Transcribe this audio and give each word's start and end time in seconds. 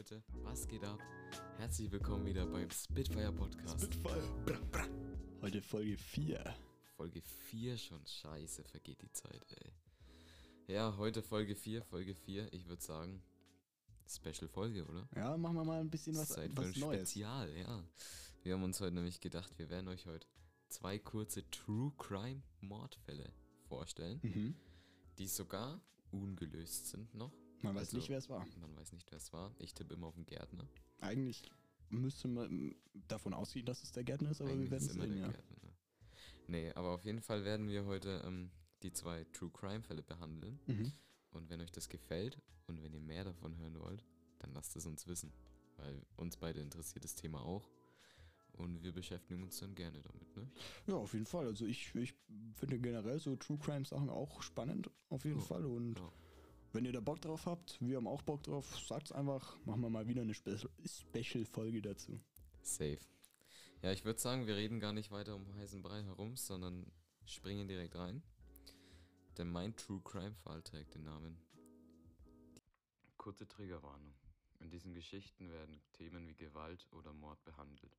Leute, 0.00 0.22
was 0.44 0.66
geht 0.66 0.82
ab? 0.82 0.98
Herzlich 1.58 1.92
willkommen 1.92 2.24
wieder 2.24 2.46
beim 2.46 2.70
Spitfire 2.70 3.34
Podcast. 3.34 3.82
Spitfire. 3.82 4.22
Bra, 4.46 4.58
bra. 4.72 4.86
Heute 5.42 5.60
Folge 5.60 5.98
4. 5.98 6.42
Folge 6.96 7.20
4 7.20 7.76
schon. 7.76 8.00
Scheiße, 8.06 8.64
vergeht 8.64 9.02
die 9.02 9.12
Zeit, 9.12 9.44
ey. 9.62 9.72
Ja, 10.74 10.96
heute 10.96 11.22
Folge 11.22 11.54
4, 11.54 11.82
Folge 11.82 12.14
4. 12.14 12.50
Ich 12.54 12.66
würde 12.66 12.82
sagen, 12.82 13.22
Special-Folge, 14.08 14.86
oder? 14.86 15.06
Ja, 15.16 15.36
machen 15.36 15.56
wir 15.56 15.64
mal 15.64 15.80
ein 15.80 15.90
bisschen 15.90 16.16
was, 16.16 16.28
Zeit 16.30 16.50
was 16.56 16.74
Neues. 16.76 17.10
Spezial, 17.10 17.54
ja. 17.58 17.84
Wir 18.42 18.54
haben 18.54 18.62
uns 18.62 18.80
heute 18.80 18.94
nämlich 18.94 19.20
gedacht, 19.20 19.58
wir 19.58 19.68
werden 19.68 19.88
euch 19.88 20.06
heute 20.06 20.26
zwei 20.70 20.98
kurze 20.98 21.44
True 21.50 21.92
Crime 21.98 22.40
Mordfälle 22.62 23.34
vorstellen, 23.68 24.18
Mhm. 24.22 24.54
die 25.18 25.26
sogar 25.26 25.78
ungelöst 26.10 26.86
sind 26.86 27.14
noch. 27.14 27.34
Man 27.62 27.74
weiß 27.74 27.88
Also, 27.88 27.96
nicht, 27.98 28.08
wer 28.08 28.18
es 28.18 28.28
war. 28.28 28.46
Man 28.60 28.76
weiß 28.76 28.92
nicht, 28.92 29.10
wer 29.10 29.18
es 29.18 29.32
war. 29.32 29.52
Ich 29.58 29.74
tippe 29.74 29.94
immer 29.94 30.06
auf 30.06 30.14
den 30.14 30.26
Gärtner. 30.26 30.66
Eigentlich 31.00 31.42
müsste 31.90 32.28
man 32.28 32.74
davon 33.08 33.34
ausgehen, 33.34 33.66
dass 33.66 33.82
es 33.82 33.92
der 33.92 34.04
Gärtner 34.04 34.30
ist, 34.30 34.40
aber 34.40 34.50
wir 34.50 34.54
Eigentlich 34.56 34.70
werden 34.70 34.84
ist 34.84 34.90
es 34.96 35.02
sehen, 35.02 35.18
ja. 35.18 35.28
Gärtner. 35.28 35.56
ne? 35.62 35.72
Nee, 36.46 36.72
aber 36.74 36.90
auf 36.94 37.04
jeden 37.04 37.20
Fall 37.20 37.44
werden 37.44 37.68
wir 37.68 37.84
heute 37.84 38.22
ähm, 38.24 38.50
die 38.82 38.92
zwei 38.92 39.24
True 39.32 39.50
Crime 39.50 39.82
Fälle 39.82 40.02
behandeln. 40.02 40.58
Mhm. 40.66 40.92
Und 41.32 41.48
wenn 41.50 41.60
euch 41.60 41.70
das 41.70 41.88
gefällt 41.88 42.40
und 42.66 42.82
wenn 42.82 42.92
ihr 42.92 43.00
mehr 43.00 43.24
davon 43.24 43.56
hören 43.58 43.78
wollt, 43.78 44.04
dann 44.38 44.52
lasst 44.52 44.74
es 44.76 44.86
uns 44.86 45.06
wissen. 45.06 45.32
Weil 45.76 46.02
uns 46.16 46.36
beide 46.36 46.60
interessiert 46.60 47.04
das 47.04 47.14
Thema 47.14 47.40
auch. 47.42 47.68
Und 48.52 48.82
wir 48.82 48.92
beschäftigen 48.92 49.42
uns 49.42 49.58
dann 49.60 49.74
gerne 49.74 50.02
damit, 50.02 50.36
ne? 50.36 50.50
Ja, 50.86 50.94
auf 50.94 51.12
jeden 51.14 51.24
Fall. 51.24 51.46
Also 51.46 51.64
ich, 51.66 51.94
ich 51.94 52.14
finde 52.54 52.78
generell 52.78 53.18
so 53.18 53.36
True 53.36 53.58
Crime 53.58 53.84
Sachen 53.86 54.10
auch 54.10 54.42
spannend, 54.42 54.90
auf 55.08 55.24
jeden 55.24 55.38
Ja. 55.38 55.44
Fall. 55.44 55.64
Und 55.64 55.98
Ja. 55.98 56.12
Wenn 56.72 56.84
ihr 56.84 56.92
da 56.92 57.00
Bock 57.00 57.20
drauf 57.20 57.46
habt, 57.46 57.80
wir 57.80 57.96
haben 57.96 58.06
auch 58.06 58.22
Bock 58.22 58.42
drauf, 58.42 58.78
sagt's 58.86 59.12
einfach, 59.12 59.56
machen 59.64 59.80
wir 59.80 59.90
mal 59.90 60.06
wieder 60.06 60.22
eine 60.22 60.34
Spe 60.34 60.56
Special-Folge 60.84 61.82
dazu. 61.82 62.20
Safe. 62.62 62.98
Ja, 63.82 63.92
ich 63.92 64.04
würde 64.04 64.20
sagen, 64.20 64.46
wir 64.46 64.56
reden 64.56 64.78
gar 64.78 64.92
nicht 64.92 65.10
weiter 65.10 65.34
um 65.34 65.54
heißen 65.54 65.82
Brei 65.82 66.02
herum, 66.02 66.36
sondern 66.36 66.86
springen 67.24 67.66
direkt 67.66 67.96
rein. 67.96 68.22
Denn 69.38 69.48
mein 69.48 69.74
True 69.76 70.00
Crime 70.04 70.34
Fall 70.34 70.62
trägt 70.62 70.94
den 70.94 71.04
Namen. 71.04 71.38
Kurze 73.16 73.48
Triggerwarnung. 73.48 74.14
In 74.60 74.70
diesen 74.70 74.92
Geschichten 74.92 75.50
werden 75.50 75.80
Themen 75.92 76.28
wie 76.28 76.34
Gewalt 76.34 76.86
oder 76.92 77.12
Mord 77.14 77.42
behandelt. 77.44 77.96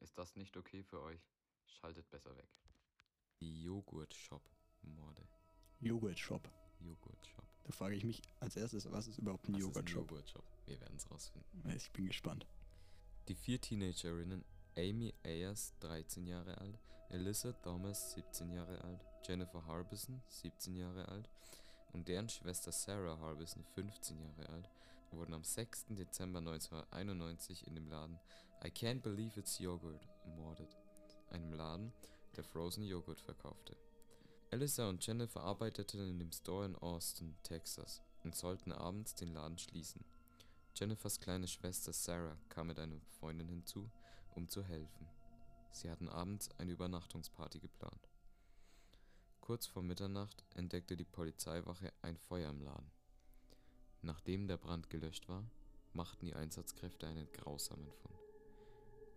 Ist 0.00 0.18
das 0.18 0.36
nicht 0.36 0.56
okay 0.56 0.82
für 0.82 1.00
euch? 1.00 1.20
Schaltet 1.66 2.10
besser 2.10 2.36
weg. 2.36 2.48
Die 3.40 3.62
Joghurt-Shop-Morde. 3.62 5.26
Joghurt-Shop. 5.80 6.50
Joghurt-Shop. 6.80 7.43
Da 7.64 7.72
frage 7.72 7.96
ich 7.96 8.04
mich 8.04 8.22
als 8.40 8.56
erstes, 8.56 8.90
was 8.92 9.08
ist 9.08 9.18
überhaupt 9.18 9.48
ein 9.48 9.54
Joghurt-Shop? 9.54 10.10
Joghurt-Shop? 10.10 10.44
Wir 10.66 10.80
werden 10.80 10.96
es 10.96 11.10
rausfinden. 11.10 11.70
Ich 11.74 11.90
bin 11.92 12.06
gespannt. 12.06 12.46
Die 13.28 13.34
vier 13.34 13.60
Teenagerinnen 13.60 14.44
Amy 14.76 15.14
Ayers, 15.22 15.72
13 15.80 16.26
Jahre 16.26 16.58
alt, 16.58 16.78
Alyssa 17.10 17.52
Thomas, 17.52 18.12
17 18.12 18.50
Jahre 18.50 18.80
alt, 18.82 19.00
Jennifer 19.26 19.64
Harbison, 19.66 20.20
17 20.28 20.76
Jahre 20.76 21.08
alt 21.08 21.30
und 21.92 22.08
deren 22.08 22.28
Schwester 22.28 22.72
Sarah 22.72 23.18
Harbison, 23.18 23.64
15 23.74 24.20
Jahre 24.20 24.48
alt, 24.50 24.68
wurden 25.12 25.32
am 25.32 25.44
6. 25.44 25.86
Dezember 25.90 26.40
1991 26.40 27.66
in 27.66 27.76
dem 27.76 27.88
Laden 27.88 28.18
I 28.64 28.68
Can't 28.68 29.00
Believe 29.00 29.38
It's 29.38 29.58
Yogurt 29.58 30.06
ermordet, 30.24 30.76
einem 31.30 31.52
Laden, 31.52 31.92
der 32.36 32.44
Frozen 32.44 32.84
Joghurt 32.84 33.20
verkaufte. 33.20 33.76
Alyssa 34.54 34.88
und 34.88 35.04
Jennifer 35.04 35.40
arbeiteten 35.40 35.98
in 35.98 36.20
dem 36.20 36.30
Store 36.30 36.64
in 36.64 36.76
Austin, 36.76 37.34
Texas 37.42 38.00
und 38.22 38.36
sollten 38.36 38.70
abends 38.70 39.16
den 39.16 39.32
Laden 39.32 39.58
schließen. 39.58 40.04
Jennifers 40.76 41.18
kleine 41.18 41.48
Schwester 41.48 41.92
Sarah 41.92 42.38
kam 42.50 42.68
mit 42.68 42.78
einer 42.78 43.00
Freundin 43.18 43.48
hinzu, 43.48 43.90
um 44.36 44.46
zu 44.46 44.62
helfen. 44.62 45.08
Sie 45.72 45.90
hatten 45.90 46.08
abends 46.08 46.50
eine 46.56 46.70
Übernachtungsparty 46.70 47.58
geplant. 47.58 48.08
Kurz 49.40 49.66
vor 49.66 49.82
Mitternacht 49.82 50.44
entdeckte 50.54 50.96
die 50.96 51.04
Polizeiwache 51.04 51.92
ein 52.02 52.16
Feuer 52.16 52.50
im 52.50 52.60
Laden. 52.60 52.92
Nachdem 54.02 54.46
der 54.46 54.58
Brand 54.58 54.88
gelöscht 54.88 55.28
war, 55.28 55.42
machten 55.94 56.26
die 56.26 56.34
Einsatzkräfte 56.36 57.08
einen 57.08 57.26
grausamen 57.32 57.90
Fund. 57.90 58.20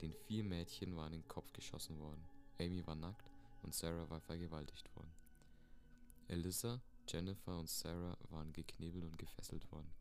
Den 0.02 0.14
vier 0.14 0.44
Mädchen 0.44 0.96
war 0.96 1.06
in 1.06 1.14
den 1.14 1.28
Kopf 1.28 1.53
geschossen 1.53 2.00
worden. 2.00 2.28
Amy 2.59 2.88
war 2.88 2.96
nackt 2.96 3.30
und 3.62 3.76
Sarah 3.76 4.09
war 4.09 4.22
vergewaltigt 4.22 4.96
worden. 4.96 5.16
Alyssa, 6.30 6.82
Jennifer 7.08 7.58
und 7.58 7.70
Sarah 7.70 8.18
waren 8.30 8.52
geknebelt 8.52 9.06
und 9.06 9.18
gefesselt 9.18 9.72
worden. 9.72 9.92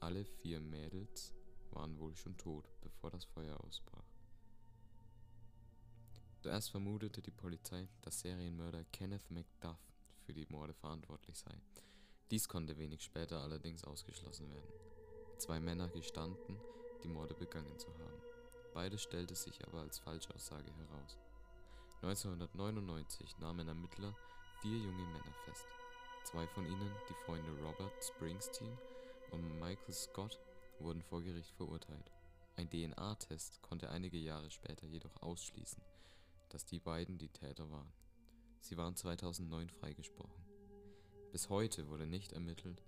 Alle 0.00 0.24
vier 0.24 0.60
Mädels 0.60 1.34
waren 1.72 1.98
wohl 1.98 2.16
schon 2.16 2.36
tot, 2.38 2.68
bevor 2.80 3.10
das 3.10 3.26
Feuer 3.26 3.58
ausbrach. 3.62 4.06
Zuerst 6.40 6.70
vermutete 6.70 7.20
die 7.20 7.30
Polizei, 7.30 7.86
dass 8.00 8.20
Serienmörder 8.20 8.84
Kenneth 8.92 9.30
McDuff 9.30 9.78
für 10.24 10.32
die 10.32 10.46
Morde 10.46 10.72
verantwortlich 10.72 11.38
sei. 11.38 11.54
Dies 12.30 12.48
konnte 12.48 12.78
wenig 12.78 13.02
später 13.02 13.42
allerdings 13.42 13.84
ausgeschlossen 13.84 14.50
werden. 14.50 14.72
Zwei 15.36 15.60
Männer 15.60 15.88
gestanden, 15.88 16.56
die 17.02 17.08
Morde 17.08 17.34
begangen 17.34 17.78
zu 17.78 17.88
haben. 17.98 18.22
Beides 18.72 19.02
stellte 19.02 19.34
sich 19.34 19.66
aber 19.66 19.80
als 19.80 19.98
Falschaussage 19.98 20.72
heraus. 20.72 21.18
1999 22.02 23.38
nahmen 23.38 23.68
Ermittler 23.68 24.16
vier 24.60 24.76
junge 24.76 25.04
Männer 25.04 25.32
fest. 25.44 25.66
Zwei 26.24 26.46
von 26.48 26.66
ihnen, 26.66 26.90
die 27.08 27.14
Freunde 27.24 27.50
Robert 27.62 28.04
Springsteen 28.04 28.76
und 29.30 29.58
Michael 29.58 29.94
Scott, 29.94 30.38
wurden 30.78 31.02
vor 31.02 31.22
Gericht 31.22 31.54
verurteilt. 31.54 32.10
Ein 32.56 32.68
DNA-Test 32.68 33.62
konnte 33.62 33.90
einige 33.90 34.18
Jahre 34.18 34.50
später 34.50 34.86
jedoch 34.86 35.22
ausschließen, 35.22 35.82
dass 36.50 36.66
die 36.66 36.78
beiden 36.78 37.16
die 37.16 37.30
Täter 37.30 37.70
waren. 37.70 37.90
Sie 38.60 38.76
waren 38.76 38.96
2009 38.96 39.70
freigesprochen. 39.70 40.44
Bis 41.32 41.48
heute 41.48 41.88
wurde 41.88 42.06
nicht 42.06 42.32
ermittelt, 42.32 42.82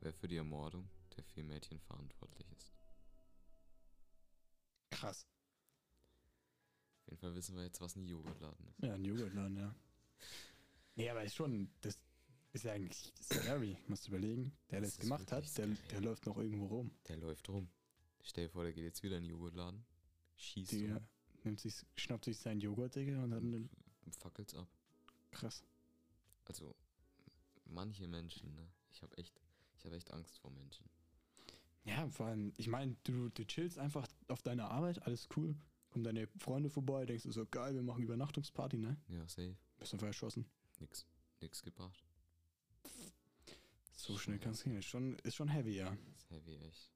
wer 0.00 0.12
für 0.12 0.28
die 0.28 0.36
Ermordung 0.36 0.88
der 1.16 1.24
vier 1.24 1.44
Mädchen 1.44 1.80
verantwortlich 1.80 2.46
ist. 2.52 2.74
Krass. 4.90 5.26
Auf 7.00 7.06
jeden 7.06 7.20
Fall 7.20 7.34
wissen 7.34 7.56
wir 7.56 7.64
jetzt, 7.64 7.80
was 7.80 7.96
ein 7.96 8.06
Joghurtladen 8.06 8.66
ist. 8.68 8.82
Ja, 8.82 8.94
ein 8.94 9.04
Joghurtladen, 9.04 9.56
ja. 9.56 9.74
Nee, 10.96 11.10
aber 11.10 11.22
ist 11.24 11.34
schon, 11.36 11.70
das 11.82 11.98
ist 12.52 12.64
ja 12.64 12.72
eigentlich 12.72 13.12
scary, 13.22 13.76
musst 13.86 14.06
du 14.06 14.10
überlegen. 14.10 14.52
Der 14.70 14.80
Das 14.80 14.90
das 14.96 14.98
gemacht 14.98 15.30
hat, 15.30 15.58
der, 15.58 15.66
der 15.90 16.00
läuft 16.00 16.26
noch 16.26 16.38
irgendwo 16.38 16.66
rum. 16.66 16.90
Der 17.08 17.16
läuft 17.18 17.48
rum. 17.48 17.68
Stell 18.22 18.46
dir 18.46 18.50
vor, 18.50 18.64
der 18.64 18.72
geht 18.72 18.84
jetzt 18.84 19.02
wieder 19.02 19.18
in 19.18 19.24
den 19.24 19.30
Joghurtladen, 19.30 19.84
schießt 20.36 20.72
Der 20.72 20.94
rum, 20.96 21.08
nimmt 21.44 21.60
sich, 21.60 21.74
schnappt 21.96 22.24
sich 22.24 22.38
seinen 22.38 22.60
Joghurt, 22.60 22.96
Digga, 22.96 23.22
und 23.22 23.30
dann 23.30 23.70
fackelt's 24.18 24.54
ab. 24.54 24.68
krass. 25.30 25.62
Also, 26.46 26.74
manche 27.66 28.06
Menschen, 28.08 28.54
ne? 28.54 28.68
Ich 28.90 29.02
habe 29.02 29.16
echt, 29.18 29.40
ich 29.76 29.84
habe 29.84 29.96
echt 29.96 30.10
Angst 30.12 30.38
vor 30.38 30.50
Menschen. 30.50 30.88
Ja, 31.84 32.08
vor 32.08 32.26
allem, 32.26 32.52
ich 32.56 32.68
meine, 32.68 32.96
du, 33.04 33.28
du 33.28 33.44
chillst 33.44 33.78
einfach 33.78 34.08
auf 34.28 34.42
deiner 34.42 34.70
Arbeit, 34.70 35.02
alles 35.02 35.28
cool. 35.36 35.54
Kommen 35.90 36.04
deine 36.04 36.26
Freunde 36.38 36.68
vorbei, 36.70 37.04
denkst 37.06 37.24
du 37.24 37.32
so, 37.32 37.46
geil, 37.46 37.74
wir 37.74 37.82
machen 37.82 38.02
Übernachtungsparty, 38.02 38.78
ne? 38.78 38.96
Ja, 39.08 39.28
safe. 39.28 39.56
Bist 39.78 39.92
du 39.92 39.98
verschossen. 39.98 40.46
Nix, 40.78 41.06
nix 41.40 41.62
gebracht. 41.62 42.04
So 43.94 44.16
schnell 44.18 44.38
kannst 44.38 44.64
du. 44.66 44.70
Ist 44.70 44.86
schon, 44.86 45.18
ist 45.20 45.34
schon 45.36 45.48
heavy, 45.48 45.76
ja. 45.76 45.90
Das 45.90 46.16
ist 46.22 46.30
heavy, 46.30 46.56
echt. 46.68 46.90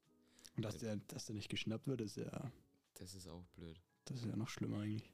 Und 0.57 0.65
dass 0.65 0.79
der, 0.79 0.97
dass 1.09 1.27
der 1.27 1.35
nicht 1.35 1.49
geschnappt 1.49 1.87
wird, 1.87 2.01
ist 2.01 2.17
ja, 2.17 2.53
Das 2.95 3.15
ist 3.15 3.27
auch 3.27 3.45
blöd. 3.57 3.81
das 4.05 4.19
ist 4.19 4.27
ja 4.27 4.37
noch 4.37 4.49
schlimmer 4.49 4.81
eigentlich. 4.81 5.13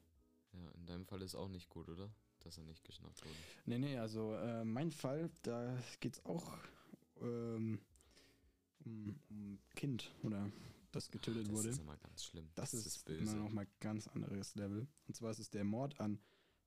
Ja, 0.53 0.71
in 0.71 0.85
deinem 0.85 1.05
Fall 1.05 1.21
ist 1.21 1.35
auch 1.35 1.47
nicht 1.49 1.69
gut, 1.69 1.87
oder? 1.89 2.09
Dass 2.39 2.57
er 2.57 2.63
nicht 2.65 2.83
geschnappt 2.83 3.23
wurde. 3.23 3.35
Nee, 3.65 3.77
nee, 3.79 3.97
also 3.97 4.33
äh, 4.35 4.63
mein 4.63 4.91
Fall, 4.91 5.29
da 5.43 5.77
geht's 5.99 6.23
auch 6.25 6.57
ähm, 7.21 7.79
um, 8.85 9.19
um 9.29 9.59
Kind, 9.75 10.13
oder 10.23 10.51
das 10.91 11.09
getötet 11.11 11.47
das 11.47 11.53
wurde. 11.53 11.69
ist 11.69 11.79
immer 11.79 11.97
ganz 11.97 12.25
schlimm. 12.25 12.49
Das, 12.55 12.73
ist, 12.73 13.05
böse. 13.05 13.19
immer 13.19 13.35
noch 13.35 13.51
mal 13.51 13.67
ganz 13.79 14.07
anderes 14.07 14.55
Level. 14.55 14.87
Und 15.07 15.15
zwar 15.15 15.31
ist 15.31 15.39
es 15.39 15.49
der 15.49 15.63
Mord 15.63 15.99
an 15.99 16.19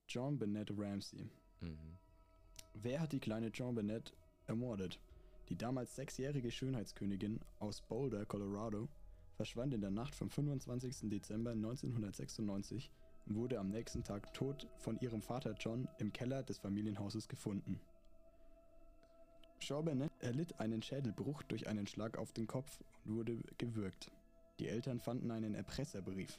John 0.08 0.38
Bennett 0.38 0.70
Ramsey. 0.76 1.28
Mhm. 1.60 1.98
Wer 2.74 3.00
hat 3.00 3.12
die 3.12 3.20
kleine 3.20 3.48
John 3.48 3.74
Bennett 3.74 4.12
ermordet? 4.46 4.98
Die 5.48 5.56
damals 5.56 5.96
sechsjährige 5.96 6.50
Schönheitskönigin 6.50 7.40
aus 7.58 7.80
Boulder, 7.82 8.24
Colorado, 8.24 8.88
verschwand 9.34 9.74
in 9.74 9.80
der 9.80 9.90
Nacht 9.90 10.14
vom 10.14 10.30
25. 10.30 11.10
Dezember 11.10 11.52
1996 11.52 12.90
und 13.26 13.34
wurde 13.34 13.58
am 13.58 13.70
nächsten 13.70 14.04
Tag 14.04 14.32
tot 14.32 14.68
von 14.78 14.98
ihrem 15.00 15.22
Vater 15.22 15.54
John 15.58 15.88
im 15.98 16.12
Keller 16.12 16.42
des 16.42 16.58
Familienhauses 16.58 17.28
gefunden. 17.28 17.80
Shaw 19.58 19.82
Bennett 19.82 20.12
erlitt 20.20 20.58
einen 20.58 20.82
Schädelbruch 20.82 21.42
durch 21.42 21.68
einen 21.68 21.86
Schlag 21.86 22.16
auf 22.16 22.32
den 22.32 22.46
Kopf 22.46 22.80
und 23.04 23.16
wurde 23.16 23.38
gewürgt. 23.58 24.10
Die 24.58 24.68
Eltern 24.68 25.00
fanden 25.00 25.30
einen 25.30 25.54
Erpresserbrief. 25.54 26.38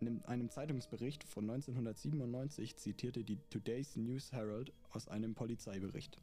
In 0.00 0.24
einem 0.24 0.48
Zeitungsbericht 0.48 1.24
von 1.24 1.44
1997 1.50 2.74
zitierte 2.76 3.22
die 3.22 3.36
Today's 3.50 3.96
News 3.96 4.32
Herald 4.32 4.72
aus 4.92 5.08
einem 5.08 5.34
Polizeibericht. 5.34 6.16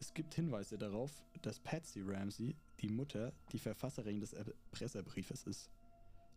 Es 0.00 0.12
gibt 0.14 0.34
Hinweise 0.34 0.78
darauf, 0.78 1.22
dass 1.42 1.60
Patsy 1.60 2.02
Ramsey 2.04 2.56
die 2.80 2.88
Mutter 2.88 3.32
die 3.52 3.60
Verfasserin 3.60 4.18
des 4.18 4.32
Erpresserbriefes 4.32 5.44
ist. 5.44 5.70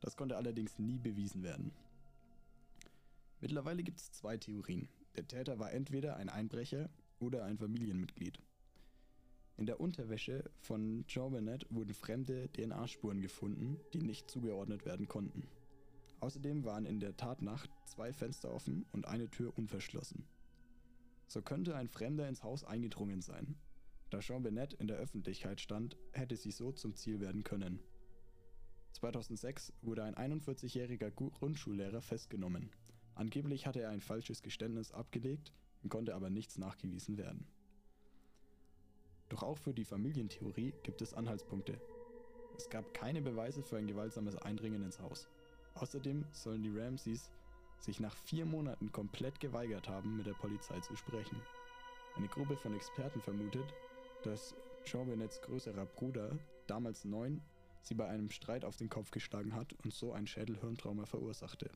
Das 0.01 0.15
konnte 0.15 0.37
allerdings 0.37 0.77
nie 0.77 0.99
bewiesen 0.99 1.41
werden. 1.41 1.71
Mittlerweile 3.41 3.81
gibt 3.81 3.99
es 3.99 4.11
zwei 4.11 4.37
Theorien. 4.37 4.87
Der 5.15 5.27
Täter 5.27 5.57
war 5.57 5.71
entweder 5.71 6.17
ein 6.17 6.29
Einbrecher 6.29 6.91
oder 7.19 7.43
ein 7.43 7.57
Familienmitglied. 7.57 8.39
In 9.57 9.65
der 9.65 9.79
Unterwäsche 9.79 10.43
von 10.59 11.05
Jean 11.07 11.31
Burnett 11.31 11.65
wurden 11.71 11.95
fremde 11.95 12.49
DNA-Spuren 12.49 13.21
gefunden, 13.21 13.79
die 13.93 14.03
nicht 14.03 14.29
zugeordnet 14.29 14.85
werden 14.85 15.07
konnten. 15.07 15.47
Außerdem 16.19 16.63
waren 16.63 16.85
in 16.85 16.99
der 16.99 17.17
Tatnacht 17.17 17.69
zwei 17.85 18.13
Fenster 18.13 18.51
offen 18.51 18.85
und 18.91 19.07
eine 19.07 19.29
Tür 19.29 19.57
unverschlossen. 19.57 20.25
So 21.27 21.41
könnte 21.41 21.75
ein 21.75 21.87
Fremder 21.87 22.27
ins 22.27 22.43
Haus 22.43 22.63
eingedrungen 22.63 23.21
sein. 23.21 23.55
Da 24.09 24.19
Jean 24.19 24.43
Burnett 24.43 24.73
in 24.73 24.87
der 24.87 24.97
Öffentlichkeit 24.97 25.59
stand, 25.59 25.97
hätte 26.11 26.35
sie 26.35 26.51
so 26.51 26.71
zum 26.71 26.95
Ziel 26.95 27.19
werden 27.19 27.43
können. 27.43 27.79
2006 28.93 29.73
wurde 29.81 30.03
ein 30.03 30.15
41-jähriger 30.15 31.11
Grundschullehrer 31.11 32.01
festgenommen. 32.01 32.69
Angeblich 33.15 33.65
hatte 33.65 33.81
er 33.81 33.89
ein 33.89 34.01
falsches 34.01 34.41
Geständnis 34.41 34.91
abgelegt, 34.91 35.51
konnte 35.89 36.15
aber 36.15 36.29
nichts 36.29 36.57
nachgewiesen 36.57 37.17
werden. 37.17 37.45
Doch 39.29 39.43
auch 39.43 39.57
für 39.57 39.73
die 39.73 39.85
Familientheorie 39.85 40.73
gibt 40.83 41.01
es 41.01 41.13
Anhaltspunkte. 41.13 41.79
Es 42.57 42.69
gab 42.69 42.93
keine 42.93 43.21
Beweise 43.21 43.63
für 43.63 43.77
ein 43.77 43.87
gewaltsames 43.87 44.37
Eindringen 44.37 44.83
ins 44.83 44.99
Haus. 44.99 45.27
Außerdem 45.75 46.25
sollen 46.31 46.63
die 46.63 46.77
Ramseys 46.77 47.29
sich 47.79 47.99
nach 47.99 48.15
vier 48.15 48.45
Monaten 48.45 48.91
komplett 48.91 49.39
geweigert 49.39 49.89
haben, 49.89 50.17
mit 50.17 50.25
der 50.25 50.33
Polizei 50.33 50.79
zu 50.79 50.95
sprechen. 50.95 51.39
Eine 52.15 52.27
Gruppe 52.27 52.55
von 52.55 52.73
Experten 52.73 53.21
vermutet, 53.21 53.73
dass 54.23 54.55
Jean 54.85 55.07
Benets 55.07 55.41
größerer 55.41 55.85
Bruder, 55.85 56.37
damals 56.67 57.03
neun, 57.03 57.41
sie 57.81 57.93
bei 57.93 58.07
einem 58.07 58.31
Streit 58.31 58.63
auf 58.63 58.77
den 58.77 58.89
Kopf 58.89 59.11
geschlagen 59.11 59.53
hat 59.53 59.73
und 59.83 59.93
so 59.93 60.13
ein 60.13 60.25
Schädelhirntrauma 60.25 61.05
verursachte. 61.05 61.69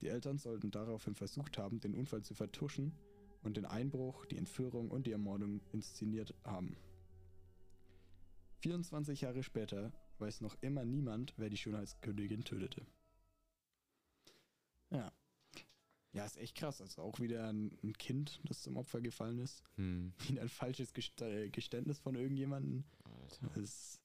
Die 0.00 0.08
Eltern 0.08 0.38
sollten 0.38 0.70
daraufhin 0.70 1.14
versucht 1.14 1.58
haben, 1.58 1.80
den 1.80 1.94
Unfall 1.94 2.22
zu 2.22 2.34
vertuschen 2.34 2.92
und 3.42 3.56
den 3.56 3.64
Einbruch, 3.64 4.26
die 4.26 4.36
Entführung 4.36 4.90
und 4.90 5.06
die 5.06 5.12
Ermordung 5.12 5.60
inszeniert 5.72 6.34
haben. 6.44 6.76
24 8.60 9.22
Jahre 9.22 9.42
später 9.42 9.90
weiß 10.20 10.40
noch 10.40 10.56
immer 10.60 10.84
niemand, 10.84 11.34
wer 11.36 11.50
die 11.50 11.56
Schönheitskönigin 11.56 12.44
tötete. 12.44 12.86
Ja. 14.90 15.12
Ja, 16.12 16.24
ist 16.24 16.36
echt 16.38 16.56
krass. 16.56 16.80
Also 16.80 17.02
auch 17.02 17.20
wieder 17.20 17.48
ein, 17.48 17.78
ein 17.84 17.92
Kind, 17.96 18.40
das 18.44 18.62
zum 18.62 18.76
Opfer 18.76 19.00
gefallen 19.00 19.38
ist. 19.38 19.62
Hm. 19.76 20.12
Wieder 20.28 20.42
ein 20.42 20.48
falsches 20.48 20.92
äh, 21.20 21.48
Geständnis 21.50 22.00
von 22.00 22.16
irgendjemandem. 22.16 22.84
Alter. 23.04 23.46
Das 23.54 23.56
ist 23.56 24.00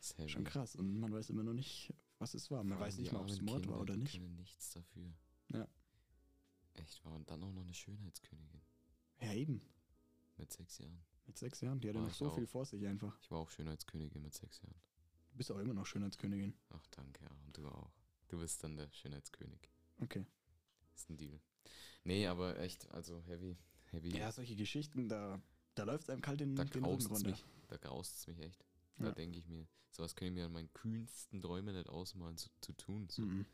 ist 0.00 0.30
schon 0.30 0.44
krass. 0.44 0.76
Und 0.76 0.98
man 0.98 1.12
weiß 1.12 1.30
immer 1.30 1.42
noch 1.42 1.52
nicht, 1.52 1.92
was 2.18 2.34
es 2.34 2.50
war. 2.50 2.64
Man 2.64 2.78
Vor 2.78 2.86
weiß 2.86 2.98
nicht 2.98 3.12
mal, 3.12 3.20
ob 3.20 3.28
es 3.28 3.40
Mord 3.42 3.62
Kinder, 3.62 3.74
war 3.74 3.82
oder 3.82 3.96
nicht. 3.96 4.12
können 4.14 4.36
nichts 4.36 4.72
dafür. 4.72 5.12
Ja. 5.52 5.68
Echt 6.74 7.04
war. 7.04 7.12
Und 7.14 7.30
dann 7.30 7.42
auch 7.42 7.52
noch 7.52 7.62
eine 7.62 7.74
Schönheitskönigin. 7.74 8.62
Ja, 9.20 9.34
eben. 9.34 9.60
Mit 10.38 10.50
sechs 10.52 10.78
Jahren. 10.78 11.04
Mit 11.26 11.36
sechs 11.36 11.60
Jahren. 11.60 11.80
Die 11.80 11.88
hatte 11.88 11.98
War 11.98 12.04
noch 12.04 12.10
ich 12.12 12.16
so 12.16 12.30
auch. 12.30 12.34
viel 12.34 12.46
vor 12.46 12.64
sich 12.64 12.86
einfach. 12.86 13.18
Ich 13.20 13.30
war 13.30 13.40
auch 13.40 13.50
Schönheitskönigin 13.50 14.22
mit 14.22 14.32
sechs 14.34 14.62
Jahren. 14.62 14.80
Du 15.30 15.36
bist 15.36 15.50
auch 15.52 15.58
immer 15.58 15.74
noch 15.74 15.86
Schönheitskönigin. 15.86 16.54
Ach, 16.70 16.86
danke, 16.88 17.24
ja. 17.24 17.30
Und 17.46 17.56
du 17.56 17.66
auch. 17.68 17.92
Du 18.28 18.38
bist 18.38 18.62
dann 18.62 18.76
der 18.76 18.90
Schönheitskönig. 18.92 19.60
Okay. 19.98 20.24
Ist 20.94 21.10
ein 21.10 21.16
Deal. 21.16 21.40
Nee, 22.04 22.26
aber 22.26 22.58
echt, 22.60 22.90
also 22.90 23.20
heavy. 23.22 23.56
Heavy. 23.90 24.16
Ja, 24.16 24.30
solche 24.32 24.54
Geschichten, 24.56 25.08
da, 25.08 25.40
da 25.74 25.84
läuft 25.84 26.04
es 26.04 26.10
einem 26.10 26.22
kalt 26.22 26.40
den, 26.40 26.54
da 26.56 26.64
den 26.64 26.84
Rücken 26.84 27.06
runter. 27.06 27.30
mich. 27.30 27.44
Da 27.68 27.76
graust's 27.76 28.26
mich 28.26 28.38
echt. 28.40 28.64
Da 28.98 29.06
Ja. 29.06 29.12
denke 29.12 29.38
ich 29.38 29.46
mir, 29.48 29.66
sowas 29.90 30.14
können 30.14 30.34
mir 30.34 30.46
an 30.46 30.52
meinen 30.52 30.72
kühnsten 30.74 31.40
Träumen 31.40 31.74
nicht 31.74 31.88
ausmalen 31.88 32.36
zu, 32.36 32.48
zu 32.60 32.72
tun. 32.74 33.08
So. 33.10 33.22
Mhm. 33.22 33.46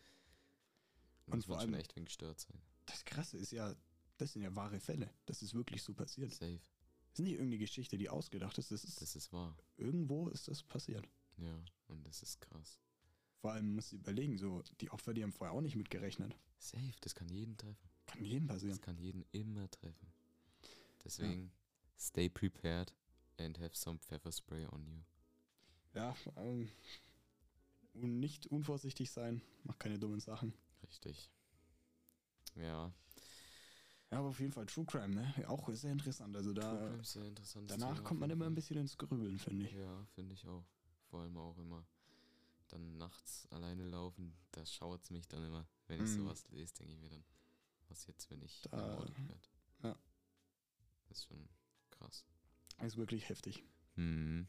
Und 1.26 1.34
muss 1.37 1.44
vor 1.46 1.56
man 1.56 1.64
schon 1.64 1.75
allem- 1.75 1.81
echt 1.81 1.96
wegen 1.96 2.05
gestört 2.05 2.38
sein. 2.40 2.61
Das 2.87 3.05
Krasse 3.05 3.38
ist 3.38 3.50
ja, 3.52 3.75
das 4.19 4.32
sind 4.32 4.43
ja 4.43 4.55
wahre 4.55 4.79
Fälle. 4.81 5.11
Das 5.25 5.43
ist 5.43 5.55
wirklich 5.55 5.82
so 5.82 5.94
passiert. 5.94 6.31
Das 6.31 6.38
Safe. 6.38 6.61
ist 7.12 7.19
nicht 7.20 7.32
irgendeine 7.32 7.58
Geschichte, 7.58 7.96
die 7.99 8.08
ausgedacht 8.11 8.58
ist. 8.58 8.70
Das 8.70 8.84
ist 8.84 9.00
Das 9.00 9.17
ist 9.17 9.32
wahr. 9.32 9.56
irgendwo 9.76 10.29
ist 10.29 10.49
das 10.49 10.62
passiert. 10.62 11.08
Ja, 11.36 11.62
und 11.88 12.04
das 12.06 12.22
ist 12.22 12.40
krass. 12.40 12.80
Vor 13.40 13.52
allem 13.52 13.74
musst 13.74 13.92
du 13.92 13.96
überlegen, 13.96 14.38
so 14.38 14.62
die 14.80 14.90
Opfer, 14.90 15.14
die 15.14 15.22
haben 15.22 15.32
vorher 15.32 15.54
auch 15.54 15.60
nicht 15.60 15.76
mitgerechnet. 15.76 16.34
Safe, 16.58 16.94
das 17.00 17.14
kann 17.14 17.28
jeden 17.28 17.56
treffen. 17.56 17.90
Kann 18.06 18.24
jedem 18.24 18.46
passieren. 18.48 18.76
Das 18.76 18.80
kann 18.82 18.98
jeden 18.98 19.24
immer 19.32 19.70
treffen. 19.70 20.12
Deswegen, 21.04 21.52
stay 21.98 22.28
prepared 22.28 22.92
and 23.38 23.58
have 23.60 23.76
some 23.76 23.98
pepper 24.08 24.32
spray 24.32 24.66
on 24.66 24.86
you. 24.86 25.00
Ja, 25.94 26.14
ähm, 26.36 26.68
und 27.94 28.20
nicht 28.20 28.46
unvorsichtig 28.48 29.10
sein, 29.10 29.40
mach 29.64 29.78
keine 29.78 29.98
dummen 29.98 30.20
Sachen. 30.20 30.52
Richtig. 30.82 31.30
Ja, 32.54 32.92
Ja, 34.10 34.18
aber 34.18 34.28
auf 34.28 34.40
jeden 34.40 34.52
Fall 34.52 34.66
True 34.66 34.84
Crime, 34.86 35.14
ne? 35.14 35.48
Auch 35.48 35.68
sehr 35.72 35.92
interessant. 35.92 36.36
Also 36.36 36.52
True 36.52 36.62
da 36.62 36.76
Crime 36.76 37.00
ist 37.00 37.12
sehr 37.12 37.26
interessant. 37.26 37.70
danach 37.70 38.02
kommt 38.04 38.20
man 38.20 38.30
immer 38.30 38.46
ein 38.46 38.54
bisschen 38.54 38.78
ins 38.78 38.96
Grübeln, 38.96 39.38
finde 39.38 39.66
ich. 39.66 39.72
Ja, 39.72 40.04
finde 40.14 40.34
ich 40.34 40.46
auch. 40.46 40.64
Vor 41.11 41.20
allem 41.23 41.37
auch 41.37 41.56
immer 41.58 41.87
dann 42.69 42.97
nachts 42.99 43.47
alleine 43.50 43.85
laufen, 43.85 44.37
da 44.50 44.67
schauert 44.67 45.11
mich 45.11 45.29
dann 45.29 45.44
immer. 45.44 45.67
Wenn 45.87 46.03
ich 46.03 46.11
Mhm. 46.11 46.17
sowas 46.25 46.44
lese, 46.50 46.75
denke 46.75 46.94
ich 46.94 46.99
mir 47.00 47.08
dann, 47.11 47.25
was 47.88 48.06
jetzt, 48.06 48.29
wenn 48.31 48.43
ich 48.43 48.61
Da- 48.62 48.70
ermordet 48.76 49.17
werde. 49.29 49.49
ja. 49.85 49.97
Das 51.08 51.19
ist 51.19 51.25
schon 51.26 51.49
krass. 51.91 52.25
Ist 52.82 52.97
wirklich 52.97 53.29
heftig. 53.29 53.62
Hm. 53.94 54.49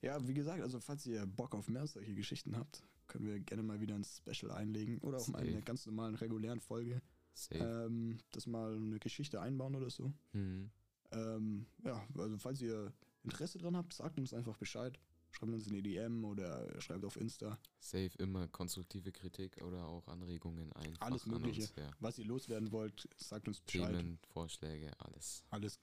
Ja, 0.00 0.26
wie 0.26 0.34
gesagt, 0.34 0.62
also 0.62 0.78
falls 0.80 1.04
ihr 1.06 1.26
Bock 1.26 1.54
auf 1.54 1.68
mehr 1.68 1.86
solche 1.88 2.14
Geschichten 2.14 2.56
habt, 2.56 2.82
können 3.08 3.26
wir 3.26 3.40
gerne 3.40 3.62
mal 3.64 3.80
wieder 3.80 3.94
ein 3.96 4.04
Special 4.04 4.52
einlegen 4.52 4.98
oder 4.98 5.18
auch 5.18 5.26
mal 5.28 5.38
in 5.40 5.44
Safe. 5.46 5.56
einer 5.56 5.64
ganz 5.64 5.86
normalen, 5.86 6.14
regulären 6.14 6.60
Folge 6.60 7.02
Safe. 7.34 7.58
ähm, 7.58 8.18
das 8.30 8.46
mal 8.46 8.76
eine 8.76 8.98
Geschichte 9.00 9.40
einbauen 9.40 9.74
oder 9.74 9.90
so. 9.90 10.12
hm. 10.32 10.70
Ähm, 11.10 11.66
ja, 11.84 12.04
also 12.16 12.38
falls 12.38 12.60
ihr 12.62 12.92
Interesse 13.24 13.58
dran 13.58 13.76
habt, 13.76 13.92
sagt 13.92 14.18
uns 14.18 14.32
einfach 14.32 14.56
Bescheid. 14.56 14.98
Schreibt 15.36 15.52
uns 15.52 15.68
eine 15.68 15.82
DM 15.82 16.24
oder 16.24 16.80
schreibt 16.80 17.04
auf 17.04 17.16
Insta. 17.16 17.58
Safe 17.78 18.10
immer 18.18 18.48
konstruktive 18.48 19.12
Kritik 19.12 19.60
oder 19.62 19.84
auch 19.86 20.08
Anregungen 20.08 20.72
einfach 20.72 21.00
Alles 21.06 21.26
Mögliche. 21.26 21.60
uns. 21.62 21.74
Ja. 21.76 21.90
Was 22.00 22.18
ihr 22.18 22.24
loswerden 22.24 22.72
wollt, 22.72 23.06
sagt 23.16 23.46
uns 23.46 23.60
Bescheid. 23.60 23.90
Themen, 23.94 24.18
Vorschläge, 24.32 24.92
alles. 24.98 25.44
Alles. 25.50 25.78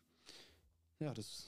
Ja, 1.00 1.14
das 1.14 1.48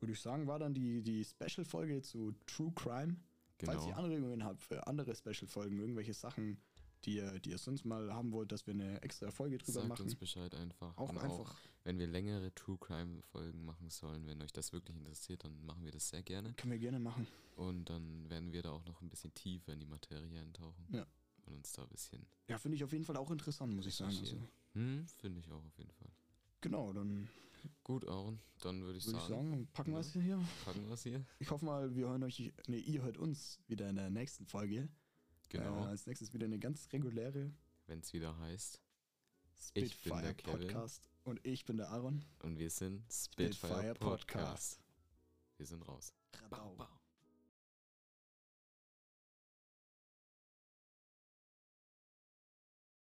würde 0.00 0.12
ich 0.12 0.20
sagen, 0.20 0.46
war 0.46 0.58
dann 0.58 0.74
die, 0.74 1.00
die 1.02 1.24
Special-Folge 1.24 2.02
zu 2.02 2.32
True 2.46 2.72
Crime. 2.74 3.16
Falls 3.64 3.82
ihr 3.82 3.88
Genau. 3.88 3.98
Anregungen 3.98 4.44
habt 4.44 4.62
für 4.62 4.86
andere 4.86 5.14
Special-Folgen, 5.14 5.78
irgendwelche 5.78 6.12
Sachen, 6.14 6.58
die 7.04 7.16
ihr, 7.16 7.38
die 7.40 7.50
ihr 7.50 7.58
sonst 7.58 7.84
mal 7.84 8.12
haben 8.12 8.32
wollt, 8.32 8.52
dass 8.52 8.66
wir 8.66 8.74
eine 8.74 9.02
extra 9.02 9.30
Folge 9.30 9.58
drüber 9.58 9.80
Sagt 9.80 10.00
uns 10.00 10.12
machen. 10.12 10.18
Bescheid 10.18 10.54
einfach. 10.54 10.96
Auch 10.96 11.10
Und 11.10 11.18
einfach. 11.18 11.56
wenn 11.84 11.98
wir 11.98 12.06
längere 12.06 12.54
True 12.54 12.78
Crime 12.78 13.22
Folgen 13.22 13.64
machen 13.64 13.88
sollen, 13.90 14.26
wenn 14.26 14.42
euch 14.42 14.52
das 14.52 14.72
wirklich 14.72 14.96
interessiert, 14.96 15.44
dann 15.44 15.64
machen 15.64 15.84
wir 15.84 15.92
das 15.92 16.08
sehr 16.08 16.22
gerne. 16.22 16.52
Können 16.54 16.72
wir 16.72 16.78
gerne 16.78 17.00
machen. 17.00 17.26
Und 17.56 17.90
dann 17.90 18.28
werden 18.30 18.52
wir 18.52 18.62
da 18.62 18.70
auch 18.70 18.84
noch 18.84 19.00
ein 19.00 19.08
bisschen 19.08 19.34
tiefer 19.34 19.72
in 19.72 19.80
die 19.80 19.86
Materie 19.86 20.40
eintauchen. 20.40 20.86
Ja. 20.92 21.06
Und 21.46 21.54
uns 21.54 21.72
da 21.72 21.82
ein 21.82 21.88
bisschen. 21.88 22.26
Ja, 22.48 22.58
finde 22.58 22.76
ich 22.76 22.84
auf 22.84 22.92
jeden 22.92 23.04
Fall 23.04 23.16
auch 23.16 23.30
interessant, 23.30 23.74
muss 23.74 23.86
ich 23.86 23.94
sagen. 23.94 24.16
Also. 24.16 24.36
Hm, 24.74 25.06
finde 25.18 25.40
ich 25.40 25.50
auch 25.50 25.64
auf 25.64 25.78
jeden 25.78 25.92
Fall. 25.92 26.10
genau, 26.60 26.92
dann 26.92 27.28
Gut, 27.84 28.06
Aaron, 28.08 28.40
dann 28.60 28.82
würde 28.82 28.98
ich, 28.98 29.06
würde 29.06 29.18
ich 29.18 29.24
sagen, 29.24 29.50
sagen, 29.50 29.68
packen 29.72 29.92
wir 29.92 29.98
es 30.00 30.12
hier. 30.12 30.40
packen 30.64 30.86
wir 30.86 30.94
es 30.94 31.02
hier. 31.02 31.24
Ich 31.38 31.50
hoffe 31.50 31.64
mal, 31.64 31.94
wir 31.94 32.08
hören 32.08 32.22
euch, 32.22 32.52
ne, 32.68 32.76
ihr 32.76 33.02
hört 33.02 33.18
uns 33.18 33.60
wieder 33.68 33.88
in 33.90 33.96
der 33.96 34.10
nächsten 34.10 34.46
Folge. 34.46 34.88
Genau. 35.50 35.84
Äh, 35.84 35.88
als 35.88 36.06
nächstes 36.06 36.32
wieder 36.32 36.46
eine 36.46 36.58
ganz 36.58 36.88
reguläre 36.92 37.52
wenn 37.90 37.98
es 38.00 38.12
wieder 38.12 38.38
heißt. 38.38 38.80
Spitfire 39.58 39.84
Ich 39.84 40.02
bin 40.04 40.22
der 40.22 40.34
Kevin. 40.34 40.60
Podcast. 40.68 41.10
Und 41.24 41.44
ich 41.44 41.64
bin 41.64 41.76
der 41.76 41.90
Aaron. 41.90 42.24
Und 42.38 42.58
wir 42.58 42.70
sind 42.70 43.04
Spitfire 43.12 43.52
Spitfire 43.52 43.94
Podcast. 43.94 44.78
Podcast. 44.78 44.80
Wir 45.56 45.66
sind 45.66 45.82
raus. 45.86 46.14
Radau. 46.50 46.99